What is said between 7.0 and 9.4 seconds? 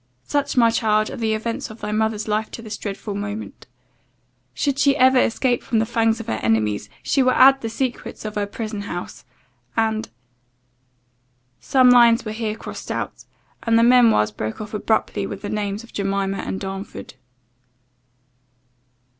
she will add the secrets of her prison house